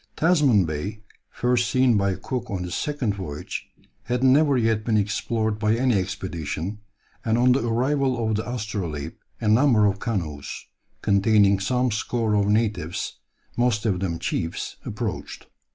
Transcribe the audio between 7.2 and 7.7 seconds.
and on the